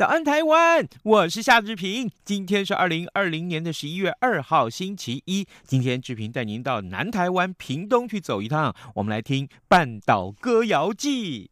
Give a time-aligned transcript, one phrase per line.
[0.00, 0.88] 早安，台湾！
[1.02, 2.10] 我是夏志平。
[2.24, 5.46] 今天是二零二零年的十一月二号，星期一。
[5.66, 11.50] 今天志平带您到南台湾屏东去走一趟，我们来听《半岛歌谣记》。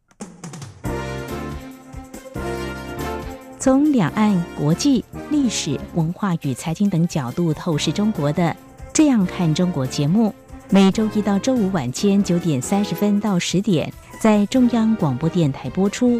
[3.59, 8.41] 从两岸、国际、历史、文化与财经等角度透视中国的
[8.91, 10.33] 《这样看中国》节目，
[10.71, 16.19] 每周一到周五晚间九点三十分到十点在中央广播电台播出。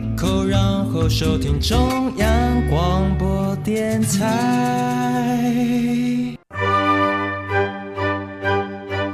[0.21, 5.51] 口，然后收听中央广播电台。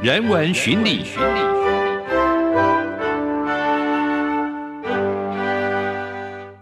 [0.03, 1.05] 人文巡礼。
[1.05, 1.39] 巡礼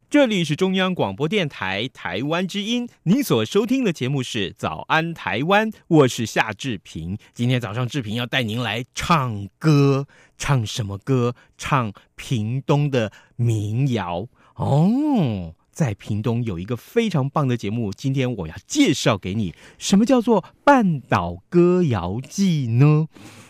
[0.08, 7.18] 这里是中央广播电台台湾之音，您所收听的节目是《早安台湾》，我是夏志平。
[7.34, 10.08] 今天早上志平要带您来唱歌，
[10.38, 11.36] 唱什么歌？
[11.58, 15.54] 唱屏东的民谣哦。
[15.72, 23.08] 在屏东有一个非常棒的节目，今天我要介绍给你，什么叫做《半岛歌谣祭》呢？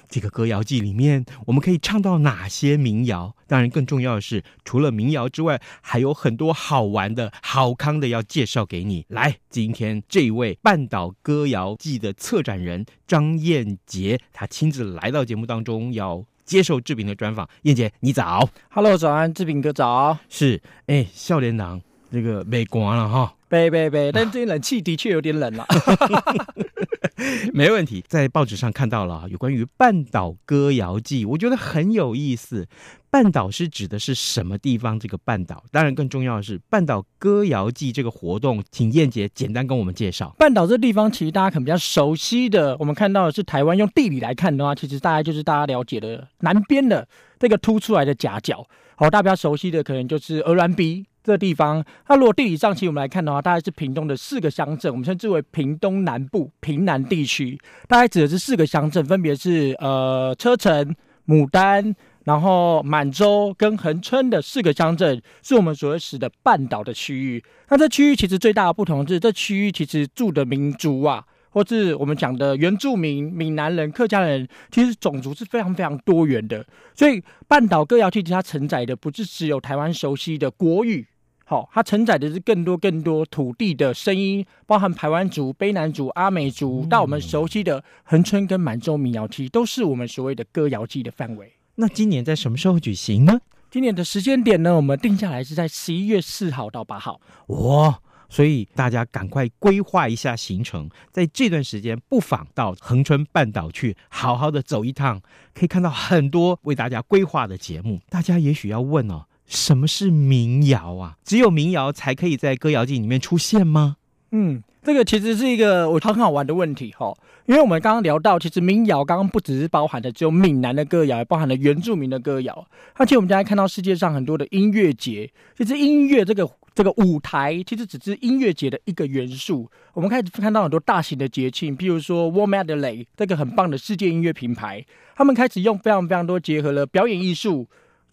[0.09, 3.35] 这个歌谣祭里面，我们可以唱到哪些民谣？
[3.45, 9.05] 当然，更重要的是，除了民谣之外，还有很多好玩的、好康的要介绍给你。
[9.09, 17.49] 来，今天这一位半岛歌谣祭的策展人张燕杰，他亲自来到节目当中，要接受志平的专访。
[17.63, 20.17] 燕姐，你早，Hello，早安，志平哥早。
[20.29, 23.33] 是，哎，笑脸郎，这个没关了哈。
[23.69, 24.11] 别别别！
[24.11, 25.65] 但最近冷气的确有点冷了。
[27.53, 32.67] 没问题，在报纸上看到了有关于半岛歌谣祭，我觉得很有意思。
[33.09, 34.99] 半岛是指的是什么地方？
[34.99, 40.35] 这个半岛，当然更重要的是半岛歌谣祭这个活动，请燕姐简单跟我们介绍。
[40.37, 47.07] 半岛这地方其实大家可能比较熟悉的，我们看到的是台湾用地理来看的话，其实大概就是大家了解的南边的
[47.39, 48.67] 这个凸出来的夹角。
[48.97, 51.05] 好，大家比较熟悉的可能就是鹅銮鼻。
[51.25, 60.95] 这地方，那如果地理上其实我们来看的话，大概是屏东的四个乡镇，我们称之为屏东南部、屏南地区，大概指的是四个乡镇，分别是呃车城、
[61.27, 67.43] 牡丹，然后满洲跟恒春的四个乡镇，是我们所谓的半岛的区域。
[67.69, 76.63] 那这区域其实最大的不同是，这区域其实住的民族啊，或是我们讲的原住民、闽南人、客家人，其实种族是非常非常多元的。
[76.93, 81.07] 所以半岛歌谣其实它承载的不是只有台湾熟悉的国语。
[81.47, 91.53] 好，它承载的是更多更多土地的声音，包含排湾族、卑南族、阿美族，到我们熟悉的恒春跟满洲民谣，祭都是我们所谓的歌谣祭的范围。
[91.75, 93.39] 那今年在什么时候举行呢？
[93.69, 97.21] 今年的时间点呢，我们定下来是在十一月四号到八号。
[97.47, 105.21] 哇，所以大家赶快规划一下行程，在这段时间不妨到恒春半岛去好好的走一趟，
[105.53, 107.99] 可以看到很多为大家规划的节目。
[108.09, 109.25] 大家也许要问哦。
[109.47, 111.17] 什么是民谣啊？
[111.23, 113.97] 只有民谣才可以在歌谣祭里面出现吗？
[114.31, 117.15] 嗯，这个其实是一个我很好玩的问题哈，
[117.45, 122.67] 因为我们刚刚聊到，其实民谣刚刚不只是包含的只有闽南的歌谣，也包含了原住民的歌谣。
[122.95, 129.69] 而且我们将来看到世界上很多的音乐节，其实音乐这个这个舞台，其实只是音乐节的一个元素。
[129.93, 137.65] 我们开始看到很多大型的节庆，譬如说 WOMADELEY 这个很棒的世界音乐品牌，他们开始用非常非常多结合了表演艺术、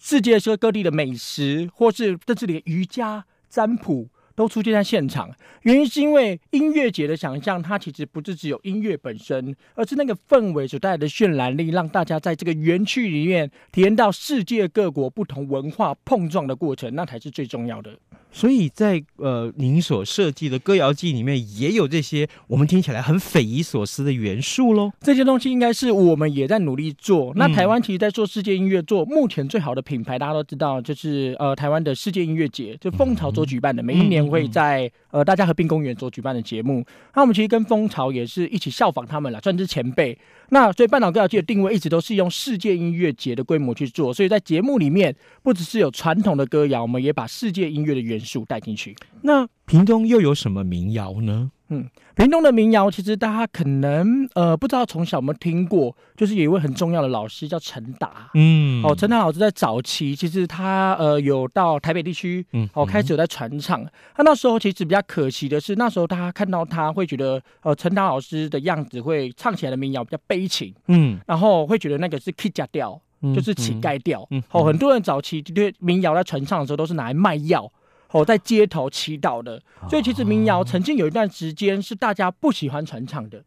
[0.02, 4.08] 世界各地的美食，或是在这里瑜伽、占卜。
[4.34, 17.90] 都出现在现场，原因是因为音乐节的想象，它其实不是只有音乐本身，而是那个氛围所带来的渲染力，让大家在这个园区里面体验到世界各国不同文化碰撞的过程，那才是最重要的。
[18.32, 24.90] 所以在呃，您所设计的歌谣季里面，也有这些我们听起来很匪夷所思的元素喽。
[25.00, 27.32] 这些东西应该是我们也在努力做。
[27.37, 36.85] 那台湾其实，在做世界音乐，做目前最好的品牌，大家都知道，就是呃，台湾的世界音乐节，就蜂巢所举办的，每一年会在呃大家和并公园所举办的节目。
[37.14, 40.19] 那我们其实跟蜂巢也是一起效仿他们了，算是前辈。
[40.49, 48.96] 那所以半岛歌谣季的定位一直都是用世界音乐节的规模去做，所以在节目里面不只是有传统的歌谣，我们也把世界音乐的元素带进去。
[49.22, 51.50] 那屏东又有什么民谣呢？
[51.69, 58.30] 嗯，屏东的民谣其实大家可能呃不知道从小有没有听过，就是有一位很重要的老师叫陈达。
[58.34, 63.82] 嗯，哦，陈达老师在早期其实他呃有到台北地区，嗯，哦开始有在传唱。
[64.14, 73.00] 他那时候其实比较可惜的是，那时候大家看到他会觉得呃陈达老师的样子会唱起来的民谣比较悲情，嗯，然后会觉得那个是乞丐调，
[73.34, 74.26] 就是乞丐调。
[74.30, 77.72] 嗯，哦，很多人早期对民谣在传唱的时候都是拿来卖药。
[78.12, 83.43] 哦，在街头祈祷的，所以其实民谣曾经有一段时间是大家不喜欢传唱的，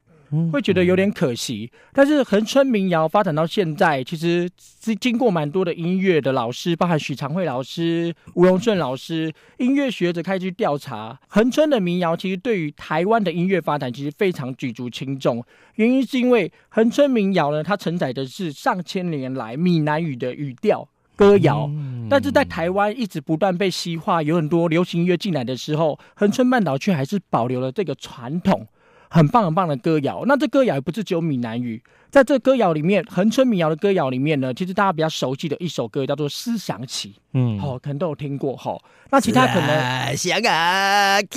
[0.51, 1.71] 会觉得有点可惜。
[1.93, 15.43] 但是恒春民谣发展到现在，其实是经过蛮多的音乐的老师，包含许长惠老师、吴荣顺老师，音乐学者开始去调查恒春的民谣，其实对于台湾的音乐发展其实非常举足轻重。
[15.75, 20.89] 原因是因为恒春民谣呢，它承载的是上千年来闽南语的语调。
[21.15, 21.69] 歌谣，
[22.09, 28.67] 但是在台湾一直不断被西化，有很多流行音乐进来的时候，恒春半岛却还是保留了这个传统，
[29.15, 30.23] 很棒很棒的歌谣。
[30.27, 31.81] 那这歌谣也不是只有闽南语。
[32.11, 38.81] 在这歌谣里面，恒春民谣的歌谣里面呢，其实大家比较熟悉的一首歌叫做《思想起》，嗯，好、哦，可能都有听过哈、哦。
[39.09, 41.21] 那其他可能想啊，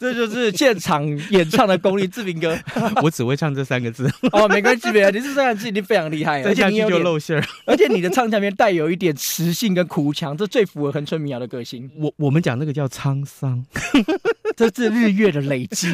[0.00, 2.58] 这就是现场演唱的功力，志明哥，
[3.02, 4.10] 我只会唱这三个字。
[4.32, 11.88] 哦，没关系，没关系，你是这样子已经非常厉害了，而且你就露馅儿，而且你的唱腔里面带有一点磁性跟哭腔，这最符合恒春民谣的个性。
[11.96, 13.64] 我我们讲那个叫沧桑，
[14.56, 15.88] 这是日月的累积。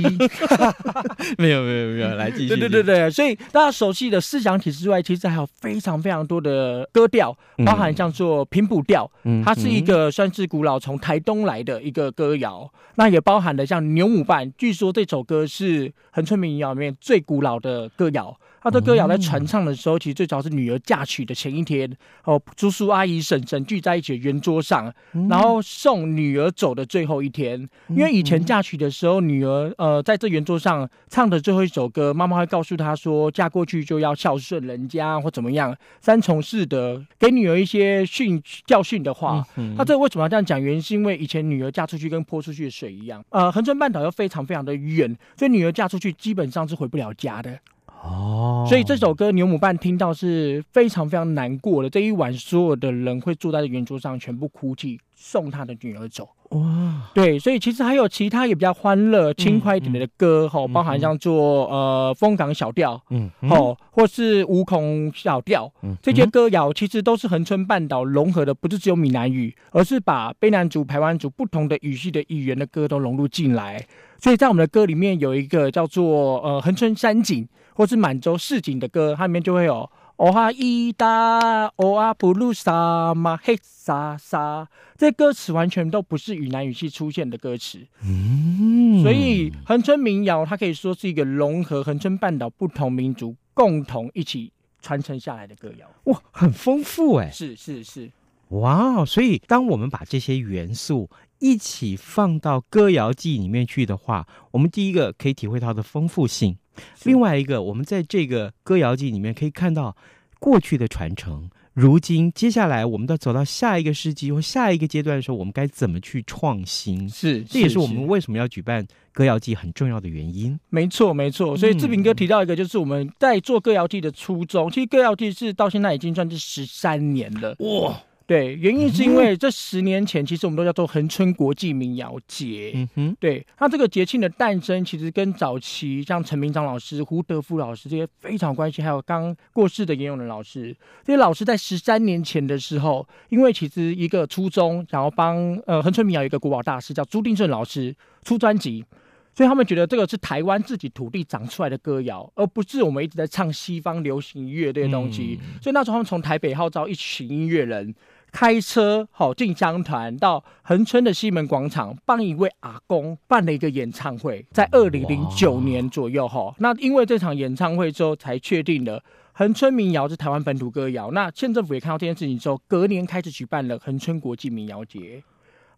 [1.39, 2.31] 没有没有没有来。
[2.31, 18.39] 对对对对，所以大家熟悉的思想体之外，其实还有非常非常多的歌调，包含像做平埔调，嗯，它是一个算是古老从台东来的一个歌谣，嗯，那也包含了像牛母伴，据说这首歌是恒春民谣里面最古老的歌谣。
[18.63, 21.91] 他的歌谣在传唱的时候，其实最早是女儿嫁娶的前一天，
[22.25, 24.93] 哦，叔叔阿姨婶婶聚在一起的圆桌上，
[25.31, 27.67] 然后送女儿走的最后一天。
[27.89, 39.47] 因为以前嫁娶的时候，女儿呃在这圆桌上唱的最后一首歌，妈妈会告诉她说，嫁过去就要孝顺人家或怎么样，三从四德，给女儿一些训教训的话。
[39.77, 40.61] 那这为什么要这样讲？
[40.61, 47.57] 原因是因为以前女儿嫁出去跟泼出去的水一样，呃，恒春半岛又非常非常的远，所以女儿嫁出去基本上是回不了家的。
[48.03, 51.91] 哦，所以这首歌牛母伴听到是非常非常难过的。
[51.91, 56.27] 这一晚，所有的人会坐在圆桌上，全部哭泣，送他的女儿走。
[56.51, 73.87] 哇，对，所以其实还有其他也比较欢乐、轻快一点的歌，吼、嗯嗯，包含像做呃风港小调，嗯，吼、嗯，或是五孔小调，嗯，这些歌谣其实都是恒春半岛融合的，不是只有闽南语，而是把卑南族、排湾族不同的语系的语言的歌都融入进来。
[74.19, 77.47] 所以在我们的歌里面有一个叫做呃恒春山景。
[77.73, 79.89] 或是满洲市景的歌，它里面就会有
[80.21, 87.79] 哦哈伊达哦阿布鲁萨嘛嘿萨萨，这些歌词完全都不是闽南语系出现的歌词。
[88.05, 95.91] 嗯，所以恒春民谣它可以说是一个融合恒春半岛不同民族共同一起传承下来的歌谣。
[96.05, 97.31] 哇，很丰富哎！
[97.31, 98.11] 是是是，
[98.49, 101.09] 哇，所以当我们把这些元素
[101.41, 106.57] 一起放到歌谣季里面去的话，我们第一个可以体会它的丰富性。
[107.03, 109.97] 另外一个，我们在这个歌谣季里面可以看到
[110.39, 111.51] 过去的传承。
[111.73, 117.09] 如今，接下来我们到走到下一个世纪或下一个阶段的时候，我们该怎么去创新？
[117.09, 120.59] 是，这也是我们为什么要举办歌谣季很重要的原因。
[120.69, 121.57] 没错，没错。
[121.57, 124.71] 所以志平哥提到一个，就是我们在做歌谣季的初衷。
[124.71, 127.55] 其实歌谣季是到现在已经算是十三年了。
[127.61, 127.99] 哇！
[128.31, 132.71] 对，原因是因为这十年前，其实我们都叫做恒春国际民谣节。
[132.77, 140.73] 嗯哼，对，那这个节庆的诞生，其实跟早期像陈明章老师、胡德夫老师这些非常有关系，还有刚过世的严永仁老师，
[141.03, 148.85] 这些老师在十三年前的时候，因为其实一个初衷，想要帮呃恒春民谣一个国宝大师叫朱定顺老师出专辑。
[149.33, 155.39] 所以他们觉得这个是台湾自己土地长出来的歌谣，而不是我们一直在唱西方流行乐这些东西。
[155.41, 157.95] 嗯、所以那时候他们从台北号召一群音乐人
[158.33, 166.55] 开车好进香团到恒春的西门广场，帮一位阿公办了一个演唱会，在二零零九年左右哈。
[166.59, 171.11] 那因为这场演唱会之后，才确定了恒春民谣是台湾本土歌谣。
[171.13, 175.23] 那县政府也看到这件事情之后，隔年开始举办了恒春国际民谣节。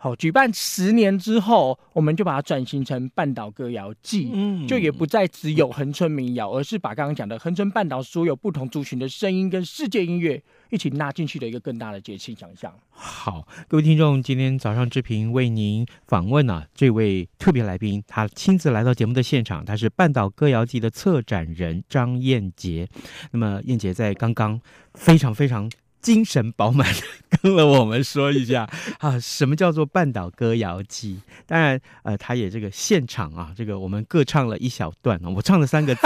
[0.03, 12.75] 好，举办十年之后，我们就把它转型成半岛歌谣季，嗯，就也不再只有恒春民谣，而是把刚刚讲的恒春半岛所有不同族群的声音跟世界音乐一起纳进去的一个更大的节庆想象。
[12.91, 22.89] 好，各位听众，今天早上志平为您访问啊，这位特别来宾，他亲自来到节目的现场，他是半岛歌谣季的策展人张燕杰。
[23.31, 24.61] 那么燕杰在刚刚
[24.95, 25.71] 非常非常。
[26.03, 27.01] 精神饱满的
[27.41, 28.69] 跟了我们说一下
[28.99, 31.21] 啊，什么叫做半岛歌谣季？
[31.47, 36.03] 当然，呃，他也这个现场啊，这个我们各唱了一小段，我唱了三个字，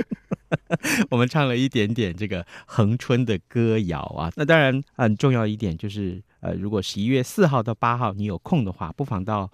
[1.10, 4.30] 我们唱了一点点这个恒春的歌谣啊。
[4.36, 9.50] 那当然，很重要一点就是，呃，如果十一月四号到八号你有空的话，不妨到。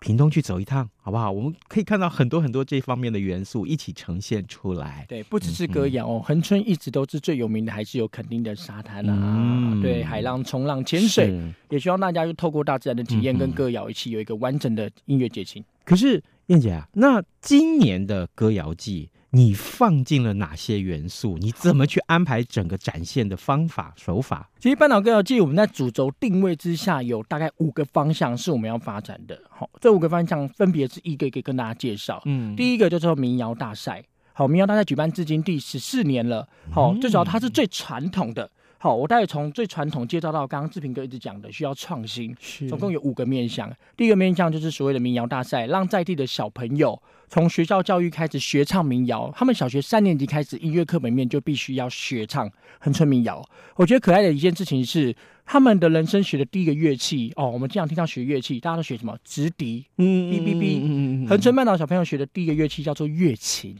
[0.00, 1.30] 屏东去走一趟，好不好？
[1.30, 5.06] 我们可以看到很多很多这方面的元素一起呈现出来。
[5.08, 9.14] 对，不只是歌谣哦，恒、嗯、春一直都是最有名的，还是有垦丁的沙滩啊。
[9.38, 11.32] 嗯、对，海浪、冲浪、潜水，
[11.70, 15.64] 也希望大家就透过大自然的体验跟歌谣一起有一个完整的音乐节庆。
[15.84, 21.36] 可是燕姐啊，那今年的歌谣季，你放进了哪些元素？
[21.38, 24.48] 你怎么去安排整个展现的方法手法？
[24.58, 29.38] 其实半岛歌谣季我们在主轴定位之下，有大概五个方向是我们要发展的。
[29.50, 32.22] 好，这五个方向分别是一个一个跟大家介绍。
[32.24, 34.02] 嗯，第一个叫做民谣大赛。
[34.32, 36.46] 好，民谣大赛举办至今第十四年了。
[36.70, 38.50] 好，最主要它是最传统的。
[38.78, 43.74] 好，我待会从最传统介绍到刚刚志平哥一直讲的需要创新，是总共有五个面向。
[43.96, 49.32] 第一个面向就是所谓的民谣大赛，让在地的小朋友从学校教育开始学唱民谣。
[49.34, 53.42] 他们小学三年级开始，音乐课本面就必须要学唱恒春民谣。
[53.76, 55.16] 我觉得可爱的一件事情是，
[55.46, 59.16] 他们的人生学的第一个乐器哦，我们经常听到学乐器，大家都学什么？
[59.24, 61.28] 直笛，嗯，哔哔哔。
[61.28, 63.74] 恒春半岛小朋友学的第一个乐器叫做月琴。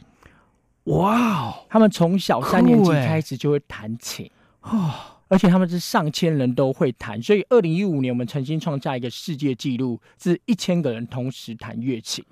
[0.85, 4.27] 哇哦，他们从小三年级开始就会弹琴。
[4.71, 4.91] 哦，
[5.29, 12.23] 而且他们是上千人都会弹，所以二零一五年我们曾经创下一个世界纪录，是一千个人同时弹乐器。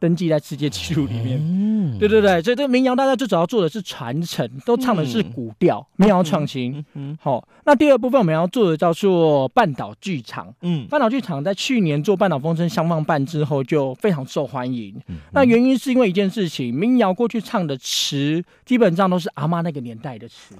[0.00, 6.84] 登记在世界纪录里面，嗯，对对对，所以这个民谣大家最主要做的是传承，都唱的是古调，民谣创新。
[6.94, 10.54] 嗯，好，那第二部分我们要做的叫做半岛剧场。
[10.60, 14.94] 嗯，半岛剧场在去年做半岛风声相放办之后就非常受欢迎。
[15.08, 20.54] 嗯，那原因是因为一件事情，民谣过去唱的词基本上都是阿妈那个年代的词。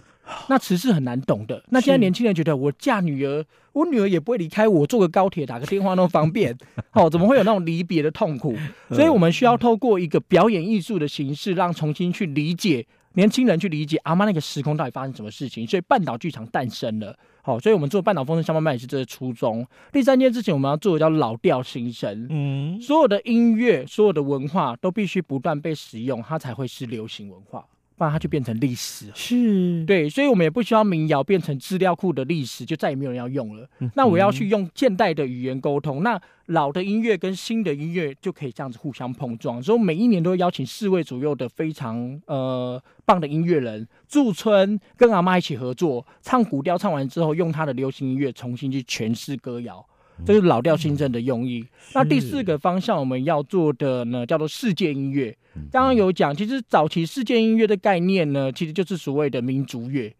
[0.49, 1.63] 那词是很难懂的。
[1.71, 6.57] 那现在年轻人觉得，我嫁女儿，我女儿也不会离开我，坐个高铁打个电话那么方便。
[6.93, 8.57] 哦，怎么会有那种离别的痛苦？
[8.91, 15.67] 所以我们需要透过一个表演艺术的形式，让重新去理解年轻人去理解阿妈那个时空到底发生什么事情。
[15.67, 17.17] 所以半岛剧场诞生了。
[17.43, 19.67] 好，所以我们做半岛风声相伴伴也是这个初衷。
[19.91, 22.27] 第三件事情我们要做的叫老调新声。
[22.29, 27.65] 嗯，所有的音乐，所有的文化都必须不断被使用，它才会是流行文化。
[27.99, 33.69] 不然它就变成历史了，是对，所以我们也不需要民谣变成资料库的历史，就再也没有人要用了。
[33.81, 39.61] 嗯、那我要去用现代的语言沟通，那老的音乐跟新的音乐就可以这样子互相碰撞。
[39.61, 49.85] 所以每一年都会邀请四位左右的非常呃棒的音乐人驻村，跟阿嬷一起合作，唱古调，唱完之后用他的流行音乐重新去诠释歌谣。
[50.27, 51.61] 这是老调新政的用意。
[51.61, 55.37] 嗯、那第四个方向我们要做的呢，叫做世界音乐。
[55.71, 60.15] 刚刚有讲，其实早期世界音乐的概念呢，其实就是所谓的民族乐。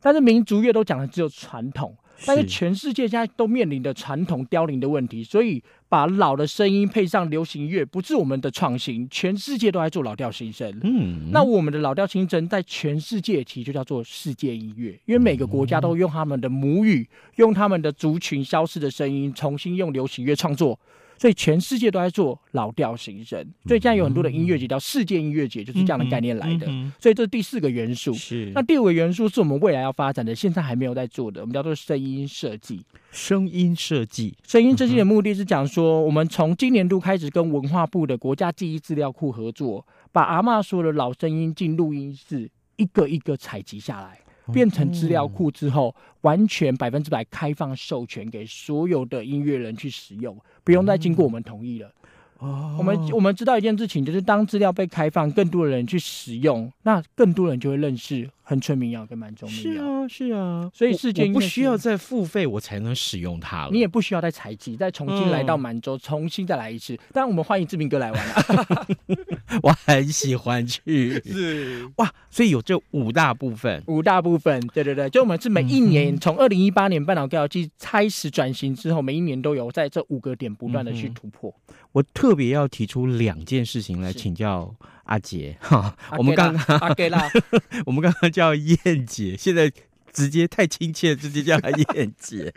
[0.00, 1.96] 但是民族乐都讲的只有传统。
[2.26, 5.60] 但是全世界现在都面临的传统凋零的问题，所以
[5.94, 10.68] 把老的声音配上流行乐，不是我们的创新，全世界都在做老调新声。
[10.82, 20.76] 嗯，那我们的老调新声在全世界其实就叫做世界音乐，因为每个国家都用他们的母语，用他们的族群消失的声音，重新用流行乐创作。
[21.18, 26.66] 所以全世界都在做老调新声，所以现在有很多的音乐节叫世界音乐节，就是这样的概念来的。
[27.00, 28.12] 所以这是第四个元素。
[28.14, 28.50] 是。
[28.54, 32.84] 那第五个元素是我们未来要发展的，现在还没有在做的，我们叫做声音设计。
[33.10, 44.18] 声音设计，声音设计的目的是讲说，我们从今年度开始跟文化部的国家记忆资料库合作，把阿嬷说的老声音进录音室，一个一个采集下来。
[44.52, 51.90] 变成资料库之后，完全百分之百开放授权给所有的音乐人去使用，不用再经过我们同意了。
[52.38, 59.62] 哦，我们我们知道一件事情，就是当资料被开放，更多的人去使用，那更多人就会认识恒春民谣跟满洲民谣。
[59.62, 60.70] 是啊，是啊。
[60.74, 63.70] 所以世界不需要再付费，我才能使用它了。
[63.70, 66.98] 你也不需要再采集，再重新来到满洲，嗯、重新再来一次。
[67.12, 68.86] 当然，我们欢迎志明哥来玩了。
[69.62, 71.20] 我很喜欢去。
[71.24, 73.82] 是哇，所以有这五大部分。
[73.86, 81.54] 五大部分，对对对，就我们是每一年从二零一八年半岛歌谣祭开始转型之后，每一年都有在这五个点不断的去突破。
[81.68, 84.74] 嗯我特别要提出两件事情来请教
[85.04, 87.30] 阿杰哈，我们刚刚阿杰啦，
[87.86, 89.70] 我们刚刚叫燕姐，现在
[90.12, 92.52] 直接太亲切，直接叫她燕姐。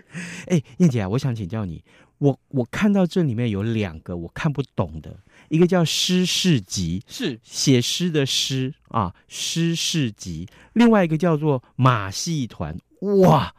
[0.47, 1.83] 哎，燕姐啊，我想请教你，
[2.17, 5.15] 我我看到这里面有两个我看不懂的，
[5.49, 12.77] 一个叫诗市集，是写诗的诗啊，诗市集，另外一个叫做马戏团，
[13.23, 13.53] 哇。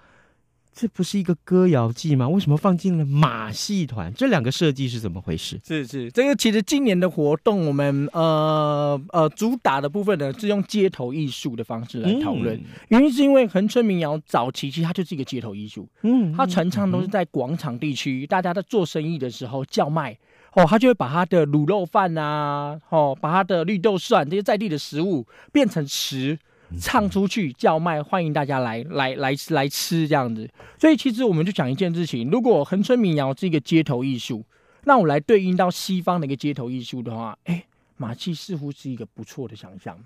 [0.81, 2.29] 这不是一个歌谣祭吗？
[2.29, 4.15] 为什么放进了马戏团？
[4.15, 5.61] 这两个设计是怎么回事？
[5.67, 12.57] 是是，这个其实今年的活动，我们呃呃主打的部分呢，是用街头艺术的方式来讨论。
[12.57, 20.17] 嗯、原因是因为恒春民谣早期其实它就是一个街头艺术，嗯，它传唱都是在广场地区，嗯、大家在做生意的时候叫卖
[20.59, 26.37] 哦，他就会把他的卤肉饭啊，哦，把他的绿豆蒜这些在地的食物变成词。
[26.79, 30.47] 唱出去叫卖，欢迎大家来来来来吃这样子。
[30.79, 34.45] 所以其实我们就讲一件事情：如果恒春民谣是一个街头艺术，
[34.85, 37.65] 那我来对应到西方的一个街头艺术的话，哎，
[37.97, 39.99] 马戏似乎是一个不错的想象。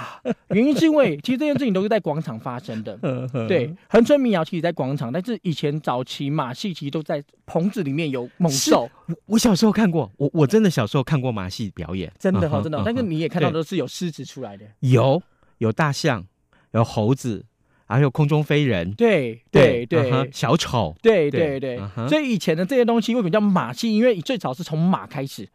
[0.50, 2.98] 原因是因为其实这件事情都是在广场发生的。
[3.48, 8.88] 对，恒春民谣其实在广场，但是以前早期马戏其实都在棚子里面有猛兽。
[9.06, 12.82] 我我小时候看过，我我真的小时候看过马戏表演，真的哈，真的。
[12.84, 15.22] 但是你也看到都是有狮子出来的，有。
[15.58, 16.26] 有大象，
[16.72, 17.44] 有猴子，
[17.86, 21.78] 还有空中飞人，对对对，对，小丑，对对对。
[22.08, 23.94] 所以以前的这些东西为什么叫马戏？
[23.94, 25.48] 因为最早是从马开始，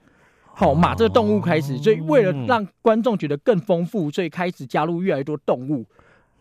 [0.59, 5.85] 好、哦、马这个动物开始，所以为了让观众觉得更丰富，所以开始加入越来越多动物，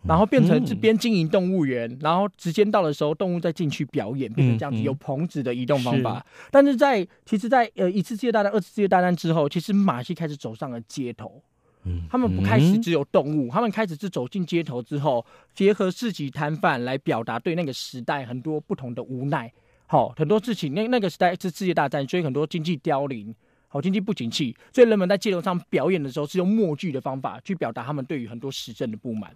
[0.07, 6.17] 然后变成这边经营动物园，然后时间到的时候，动物再进去表演，变成这样子有棚子的移动方法。
[6.17, 11.43] 是但是在其实在，在呃一次世界大战、二次世界大战之后，其实马戏开始走上了街头。
[12.09, 19.49] 他们不开始只有动物，他们开始是走进街头之后，结合市集摊贩来表达对那个时代很多不同的无奈。
[19.85, 23.33] 好，很多事情，那那个时代是世界大战，所以很多经济凋零，
[23.77, 29.31] 好，经济不景气，所以人们在街头上表演的时候是用默剧的方法去表达他们对于很多时政的不满。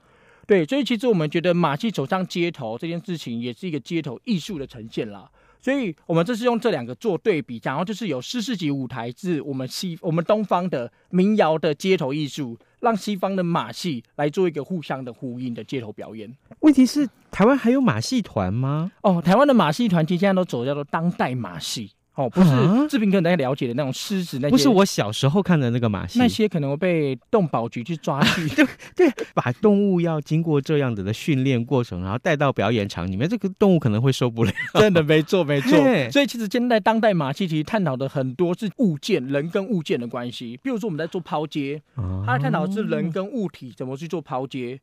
[0.48, 5.30] 对，所以其实我们觉得马戏走上街头这件事情，也是一个街头艺术的呈现啦。
[5.62, 16.36] 所以，我们这是用这两个做对比，然后就是有诗市集舞台，是我们西我们东方的民谣的街头艺术，让西方的马戏来做一个互相的呼应的街头表演。
[16.62, 18.92] 问题是，台湾还有马戏团吗？
[19.04, 21.92] 哦，台湾的马戏团其实现在都走叫做当代马戏。
[22.16, 22.50] 哦，不是
[22.90, 28.50] 志平哥大家了解的那种狮子，那些不是我小时候看的那个马戏，那些可能会被动保局去抓去。
[28.54, 34.52] 对对，把动物要经过这样子的训练过程，然后带到表演场里面，这个动物可能会受不了。
[34.74, 35.72] 真的没错没错。
[36.12, 40.60] 所以其实现在当代马戏其实探讨的很多是物件，人跟物件的关系。
[40.62, 41.82] 比如说我们在做抛接，
[42.26, 44.80] 它探讨的是人跟物体怎么去做抛接。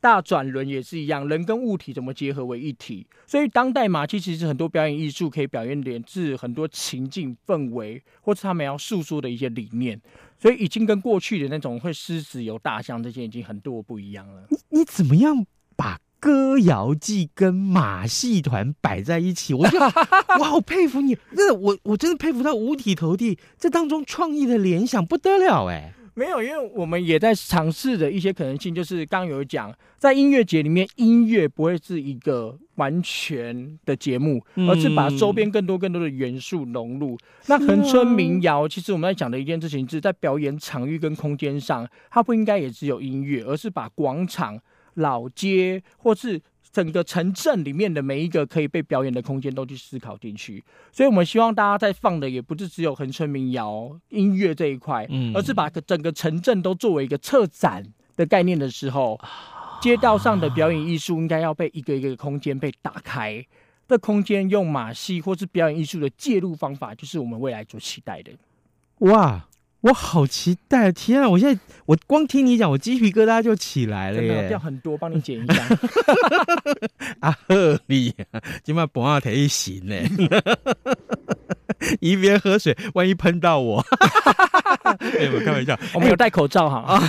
[0.00, 3.06] 大转轮也是一样，人跟物体怎么结合为一体？
[3.26, 10.00] 所以当代马戏其实很多表演艺术可以表现点是很多情境氛围，或是他们要诉说的一些理念。
[10.40, 14.44] 所以已经跟过去的那种会狮子有大象这些已经很多不一样了。
[14.50, 19.52] 你你怎么样把歌谣祭跟马戏团摆在一起？
[19.52, 25.92] 我就我好佩服你，那我我真的佩服到五体投地，这当中创意的联想不得了哎。
[26.18, 37.16] 没有，因为我们也在尝试的一些可能性，就是刚刚有讲，在音乐节里面，音乐不会是一个完全的节目，而是把周边更多更多的元素融入。
[37.46, 44.60] 那恒春民谣，其实我们在讲的一件事情，是在表演场域跟空间上，它不应该也只有音乐，而是把广场、
[44.94, 46.42] 老街或是。
[46.72, 57.84] 整个城镇里面的每一个可以被表演的空间都去思考进去，所以我们希望大家在放的也不是只有恒春民谣音乐这一块，嗯，而是把整个城镇都作为一个策展
[58.16, 59.18] 的概念的时候，
[59.80, 63.44] 街道上的表演艺术应该要被一个一个空间被打开，
[63.88, 68.32] 这空间用马戏或是表演艺术的介入方法，就是我们未来所期待的。
[68.98, 69.46] 哇！
[69.82, 70.90] 我好期待！
[70.90, 74.48] 天啊，我现在我光听你讲，我鸡皮疙瘩就起来了耶！
[74.48, 75.62] 掉很多，帮你剪一下。
[77.20, 78.12] 啊呵，你
[78.64, 79.94] 今晚不要提醒呢，
[82.00, 83.84] 一边喝水，万一喷到我。
[85.44, 86.78] 开玩笑，我们有戴口罩哈。
[86.78, 87.02] 啊，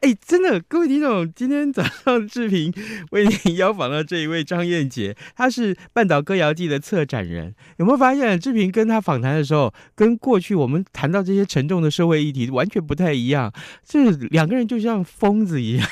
[0.00, 2.72] 哎，真的，各位听众，今天早上志平
[3.10, 7.54] 为您邀访到这一位张燕杰，他是半岛歌谣季的策展人。
[7.76, 13.52] 有没有发现，志平跟他访谈的时候，跟过去我们谈到这些沉重的社会议题完全不太一样，
[13.84, 15.86] 这两个人就像疯子一样。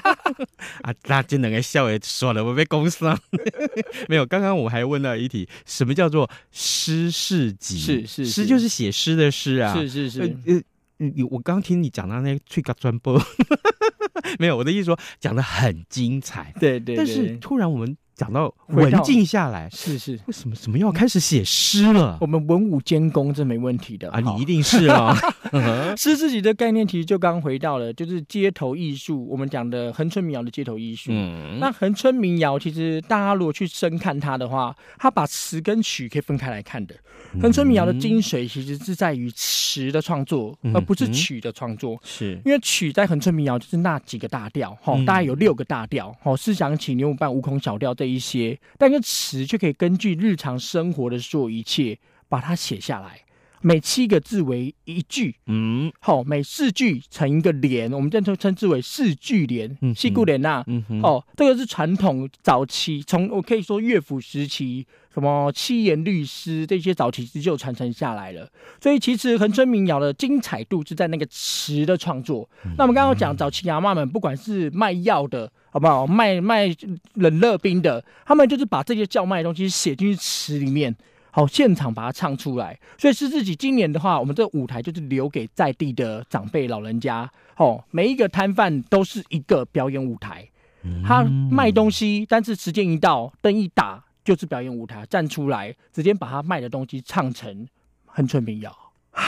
[0.84, 3.18] 啊，大家能个笑也说了，我被攻上。
[4.08, 7.78] 没有，刚刚我还问到一题，什么叫做诗事集？
[7.78, 9.72] 是是，是，诗就是写诗的诗啊。
[9.74, 10.20] 是是是。
[10.20, 10.60] 呃
[10.98, 13.18] 呃，我刚听你讲到那个吹嘎专播，
[14.38, 16.52] 没有，我的意思说讲的很精彩。
[16.60, 16.96] 对，对对。
[16.96, 17.96] 但是突然我们。
[18.18, 22.18] 讲到文静下来，是是，为什么什么要开始写诗了？
[22.20, 24.18] 我们文武兼攻，这没问题的啊！
[24.18, 25.16] 你一定是 啊。
[25.96, 29.24] 诗自己的概念其实就刚回到了，就是街头艺术。
[29.30, 31.12] 我们讲的恒春民谣的街头艺术。
[31.12, 36.96] 嗯，那恒春民谣其实大家如果去深看它的话，它把词跟曲可以分开来看的。
[37.40, 41.96] 恒春民谣的精髓其实是在于词的创作，而不是曲的创作。
[42.02, 48.08] 是因为曲在恒春民谣就是那几个大调，哈，大概有六个大调，哈，是想起、牛五伴、五孔小调这。
[48.08, 53.20] 一些，但是词却可以根据日常生活的所有一切把它写下来，
[53.60, 68.48] 每七个字为一句，嗯，好，每四句成一个联，我们这称称之为四句联，四句联呐，嗯哼，哦，这个是传统早期，从我可以说乐府时期，什么七言律诗这些早期就传承下来了，
[68.80, 72.48] 所以其实恒春民谣的精彩度是在那个词的创作。
[72.64, 75.50] 嗯、那我们刚刚讲早期阿妈们，不管是卖药的。
[75.70, 76.06] 好不好？
[76.06, 76.74] 卖卖
[77.12, 80.96] 冷热冰的，他们就是把这些叫卖的东西写进去词里面，
[81.38, 82.76] 好，现场把它唱出来。
[82.98, 90.44] 所以是自己今年的话，我们这个舞台就是留给在地的长辈老人家，哦，每一个摊贩都是一个表演舞台。
[91.06, 97.68] 他卖东西，但是时间一到，灯一打，就是表演舞台，站出来，直接把他卖的东西唱成
[98.06, 98.76] 恒春民谣
[99.12, 99.22] 啊。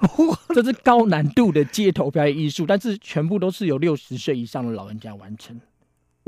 [0.54, 5.58] 这是高难度的街头表演艺术，但是全部都是由六十岁以上的老人家完成。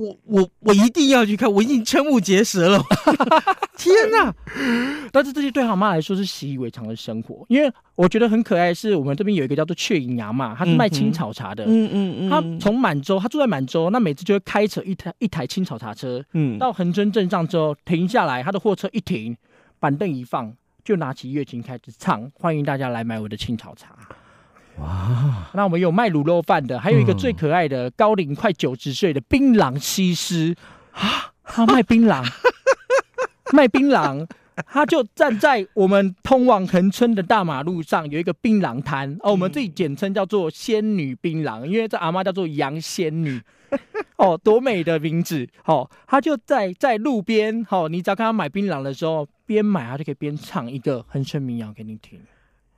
[0.01, 2.83] 我我我一定要去看，我已经瞠目结舌了。
[3.77, 4.35] 天哪！
[5.13, 8.73] 但是这些对他妈来说是习以为常的生活，因为我觉得很可爱。
[8.73, 11.65] 是我们这边有一个叫做雀影牙嘛，他是卖青草茶的。
[11.65, 19.37] 嗯嗯嗯，他从满洲，他住在满洲，那每次就会开车一台一台青草茶车，嗯，到恒春镇上之后停下来，他的货车一停，
[19.79, 20.55] 板凳一放。
[20.83, 23.95] 就拿起乐琴开始唱，欢迎大家来买我的青草茶。
[24.81, 25.51] 哇！
[25.55, 30.57] 那我们有卖卤肉饭的，还有一个最可爱的、嗯、高龄快九十岁的槟榔西施
[30.93, 31.33] 啊！
[31.45, 32.25] 他卖槟榔，
[33.53, 34.27] 卖槟榔，
[34.67, 43.41] 他就站在我们通往恒春的大马路上，有一个槟榔摊哦，我们自己简称叫做仙女槟榔，因为这阿妈叫做杨仙女。
[44.19, 45.49] 哦，多美的名字！
[45.65, 52.21] 哦，他就在在路边，哦，你只要看他买槟榔的时候，边买他就可以边唱一个恒春民谣给你听。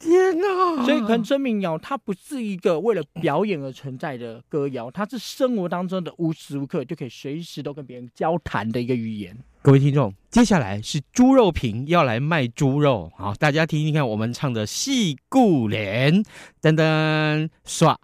[0.03, 0.85] 天哪！
[0.85, 9.37] 所以恒春民谣它不是一个为了表演而存在的歌谣，它是生活当中的无时无刻就可以随时都跟别人交谈的一个语言。
[9.63, 16.25] 各位听众，接下来是猪肉瓶要来卖猪肉，好，大家听听看我们唱的《戏故联》，
[16.61, 17.97] 噔噔刷。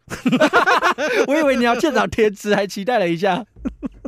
[1.26, 3.44] 我以为你要现场填词，还期待了一下。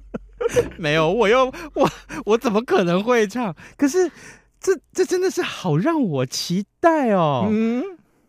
[0.79, 1.91] 没有，我又我
[2.25, 3.55] 我怎么可能会唱？
[3.77, 4.11] 可是
[4.61, 7.49] 这这真的是好让我期待哦。
[7.51, 7.83] 嗯，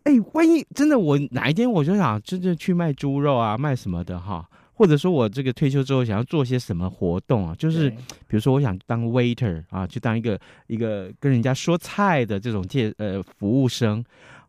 [0.04, 4.48] 哎，万一真的我哪一天我就想真正去卖猪肉啊，卖什么的哈。
[4.74, 7.54] 或者说我这个退休之后想要做些什么活动啊？
[7.60, 14.04] 就是比如说我想当 waiter 啊，去当一个一个跟人家说菜的这种介呃服务生。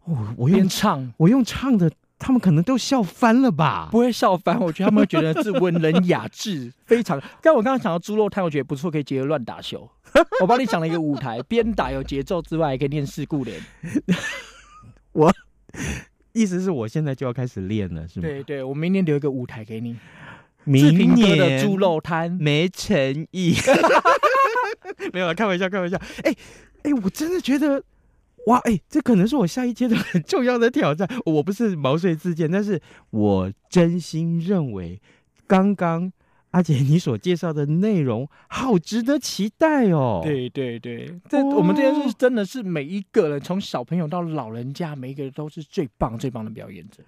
[0.05, 1.89] 我，我用唱，我用唱的，
[2.23, 3.89] 他们可能都笑翻了吧？
[3.91, 7.21] 不会笑翻，我觉得他们会觉得是文人雅致，非常。
[7.43, 9.91] 刚 我刚刚想到猪肉摊，我觉得不错，可以结合乱打秀。
[10.41, 13.61] 我帮你想了一个舞台，边打有节奏之外，还可以念四故联。
[15.11, 15.33] 我
[16.33, 18.29] 意思是我现在就要开始练了，是吗？
[18.29, 19.97] 对对，我明年留一个舞台给你。
[20.65, 23.57] 明年的猪肉摊没诚意，
[25.13, 25.97] 没有了，开玩笑，开玩笑。
[26.23, 26.39] 哎、欸、
[26.85, 27.83] 哎、欸，我真的觉得，
[28.47, 31.09] 哇，哎、欸，这可能是我下一阶段很重要的挑战。
[31.25, 35.01] 我不是毛遂自荐，但是我真心认为，
[35.47, 36.13] 刚刚
[36.51, 40.21] 阿姐你所介绍的内容好值得期待哦。
[40.25, 47.03] 对对对，这、哦、我们这件事真的是每一个人，从小朋友到老人家，每一个人都是最棒最棒的表演者。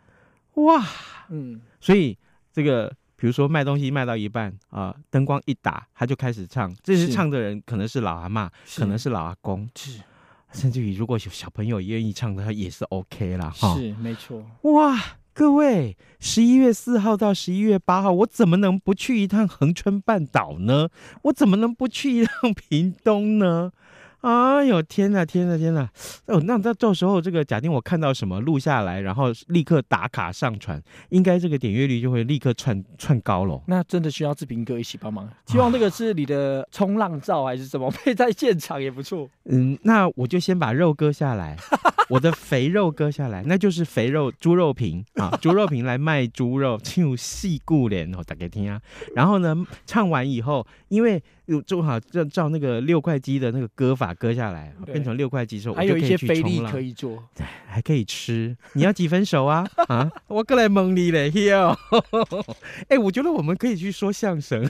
[0.63, 0.85] 哇，
[1.31, 2.17] 嗯，所以
[2.53, 2.95] 这个。
[3.17, 6.75] 比如说卖东西卖到一半啊，灯、呃、光一打，他就开始唱。
[6.83, 10.01] 这些唱的人可能是老阿妈，可能是老阿公，是，
[10.55, 13.51] 甚至于如果有小朋友愿意唱的，他也是 OK 啦。
[13.51, 13.77] 哈。
[13.77, 14.43] 是，没错。
[14.63, 14.97] 哇，
[15.33, 20.89] 各位，十一月四号到十一月八号，我怎么能不去一趟恒春半岛呢？
[21.25, 23.73] 我怎么能不去一趟屏东呢？
[24.25, 25.87] 哎呦天哪，天哪，天哪！
[26.29, 33.61] 哦，那那到时候这个假定我看到什么录下来，然后立刻打卡上传，应该这个点阅率就会立刻窜窜高了。
[33.67, 35.29] 那真的需要志平哥一起帮忙。
[35.45, 37.91] 希望这个是你的冲浪照还是什么？
[37.93, 39.29] 配在现场也不错。
[39.45, 41.55] 嗯，那我就先把肉割下来，
[42.09, 48.81] 我的肥肉割下来，那就是肥肉猪肉瓶啊，猪肉瓶来卖猪肉，就细顾脸哦，大家听啊。
[49.15, 51.23] 然后呢，唱完以后，因为。
[51.47, 58.57] 又正好照照那个六块肌的那个割法割下来，变成六块肌之后，还有一些菲力可以做， 对，还可以吃。
[58.73, 59.69] 你要几分熟啊？
[59.89, 61.77] 啊，我过来蒙你嘞，哟！
[62.89, 64.65] 哎，我觉得我们可以去说相声，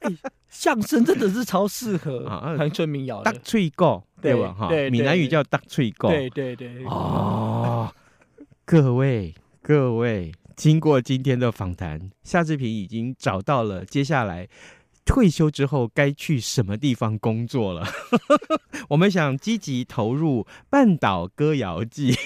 [0.00, 0.16] 欸、
[0.48, 3.30] 相声真的是超适合啊，恒春民谣的。
[3.30, 4.54] 大脆狗，对吧？
[4.58, 6.08] 哈，闽南语叫大脆狗。
[6.08, 6.84] 对对对。
[6.86, 7.92] 哦，
[8.64, 14.48] 各位各位，经过今天的访谈，夏志平已经找到了接下来。
[15.04, 17.86] 退休之后该去什么地方工作了？
[18.88, 22.16] 我们想积极投入半岛歌谣祭，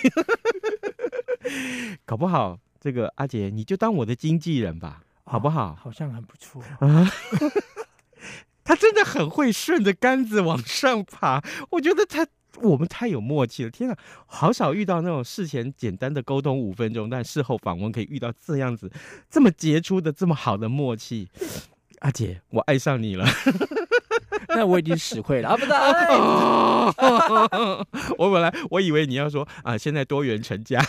[2.06, 5.74] 搞不好这个阿杰你就当我的经纪人吧，好不好？
[5.74, 7.10] 好像很不错啊！
[8.64, 12.26] 他真的很会顺着杆子往上爬，我觉得他
[12.60, 13.70] 我们太有默契了。
[13.70, 18.92] 天哪，好少遇到那种事前简单的沟通五分钟，但事后访问可以遇到这样子
[19.30, 21.28] 这么杰出的这么好的默契。
[22.00, 23.26] 阿姐，我爱上你了。
[24.48, 25.56] 那我已经死会了啊！
[25.56, 25.70] 不是，
[28.16, 30.82] 我本来我以为你要说啊，现在多元成家，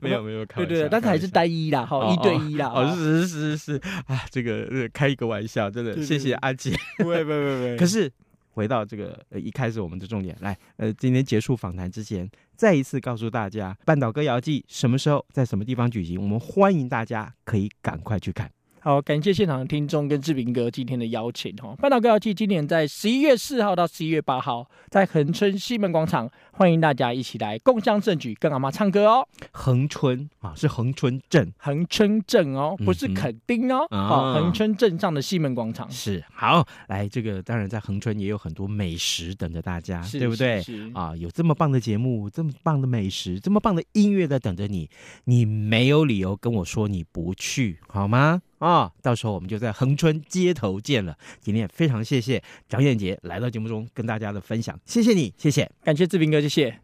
[0.00, 2.72] 没 有没有，对对对，但是还是单一啦，哈，一对一啦。
[2.74, 6.74] 哦，是是是是啊，这个开一个玩笑，真的谢谢阿姐。
[6.98, 7.76] 不会不会不会。
[7.76, 8.10] 可是
[8.52, 18.50] 回到这个呃一开始我们的重点来，呃，今天结束访谈之前，再一次告诉大家，半岛歌谣祭什么时候在什么地方举行，我们欢迎大家可以赶快去看。
[18.86, 21.74] 好，感谢现场的听众跟志平哥今天的邀请哦。
[21.80, 29.26] 半岛歌谣季今年在十一月四号到十一月八号，在恒春西门广场，欢迎大家一起来共襄盛举，跟阿妈唱歌哦。
[29.50, 33.88] 恒春啊，是恒春镇，恒春镇哦，不是垦丁哦。
[33.90, 36.64] 好、嗯，恒春镇上的西门广场是好。
[36.86, 40.64] 来，这个当然在恒春也有很多美食等着大家，对不对？
[40.94, 44.88] 啊，有这么棒的节目，这么棒的美食，这么棒的音乐在等着你，
[45.24, 48.42] 你没有理由跟我说你不去，好吗？
[48.58, 51.16] 啊、哦，到时候我们就在恒春街头见了。
[51.40, 56.80] 今天也非常谢谢张燕杰来到节目中跟大家的分享，谢谢你，谢谢，感谢志平哥，谢谢。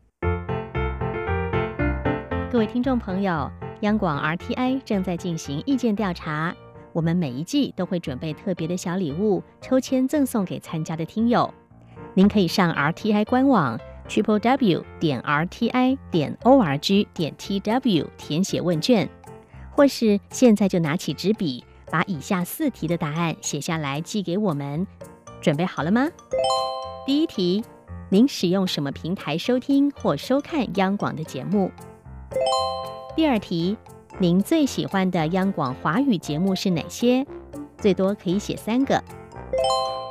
[2.50, 6.54] 各位听众朋友，央广 RTI 正在进行意见调查，
[6.92, 11.52] 我们每一季都会准备特别的小礼物，抽签赠送给参加的听友。
[12.12, 19.08] 您可以上 RTI 官网 triple w 点 rti 点 org 点 tw 填写问卷。
[19.74, 24.86] 或是现在就拿起纸笔，把以下四题的答案写下来寄给我们。
[25.40, 26.08] 准备好了吗？
[27.04, 27.64] 第一题，
[28.10, 31.70] 您使用什么平台收听或收看央广的节目？
[33.16, 33.76] 第二题，
[34.18, 37.26] 您最喜欢的央广华语节目是哪些？
[37.78, 39.02] 最多可以写三个。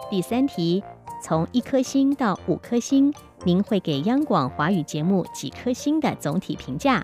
[0.09, 0.83] 第三题，
[1.23, 3.13] 从一颗星到五颗星，
[3.45, 7.01] 您会给央广华语节目几颗星的总体评价？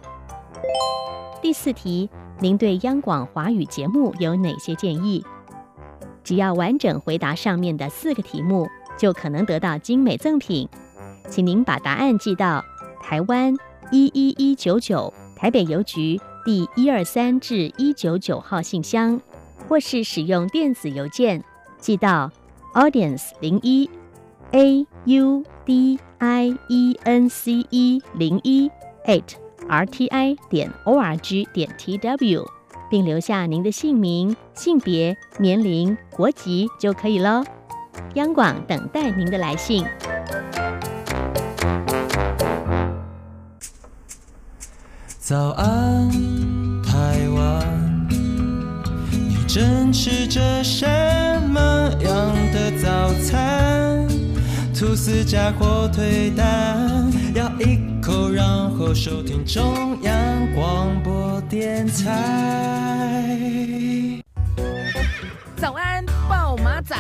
[1.42, 2.10] 第四题。
[2.40, 5.24] 您对央广华语节目有哪些建议？
[6.24, 10.68] 只要完整回答上面的四个题目，就可能得到精美赠品。
[11.30, 12.64] 请您把答案寄到
[13.02, 13.56] 台湾
[13.92, 19.20] 一一一九九台北邮局第一二三至一九九号信箱，
[19.68, 21.44] 或是使用电子邮件
[21.80, 22.32] 寄到
[22.74, 23.90] audience 零一
[24.52, 28.70] a u d i e n c e 零一
[29.06, 29.47] eight。
[29.68, 32.46] R t i 点 o r g 点 t w，
[32.90, 37.44] 并留下您的姓名、性别、年龄、国籍就可以喽。
[38.14, 39.86] 央广等待您的来信。
[45.20, 46.10] 早安，
[46.82, 48.08] 台湾，
[49.12, 50.86] 你正吃着什
[51.50, 51.60] 么
[52.00, 54.08] 样的早餐？
[54.74, 57.76] 吐司加火腿蛋，要一
[58.08, 63.38] 口，然后收听中央广播电台。
[65.58, 66.96] 早安，暴马仔。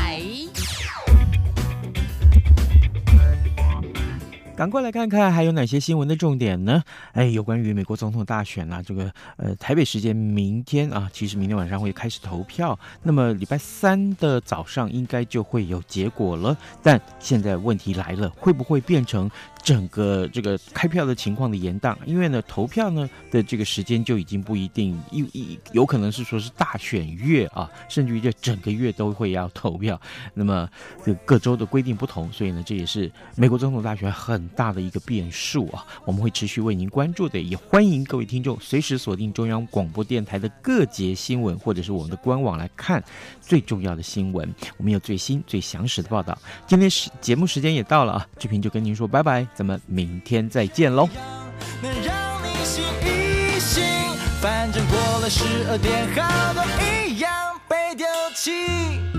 [4.53, 6.83] 赶快来看看还有哪些新闻的重点呢？
[7.13, 16.57] 哎，有关于美国总统大选啊，这个呃，台北时间明天啊，其实明天晚上会开始投票，那么礼拜三的早上应该就会有结果了。
[16.81, 19.29] 但现在问题来了，会不会变成
[19.67, 29.99] 整个这个开票的情况的延宕，因为呢，投票呢的这个时间就已经不一定，一一有可能是说是大选月啊，甚至于这整个月都会要投票。
[30.33, 30.69] 那么
[31.03, 35.85] 这各州的规定不同，所以呢，这也是美国总统大选很大的一个变数啊。
[36.05, 43.03] 我们会持续为您关注的，也欢迎各位听众随时锁定中央广播电台的各节新闻，或者是我们的官网来看
[43.41, 44.49] 最重要的新闻。
[44.77, 46.37] 我们有最新最详实的报道。
[46.65, 51.09] 今天时节目时间也到了啊，志平就跟您说拜拜，咱们明天再见喽。
[51.81, 53.83] 能让你醒一醒，
[54.39, 56.63] 反正过了十二点，好多
[57.07, 57.31] 一样
[57.67, 59.16] 被丢弃。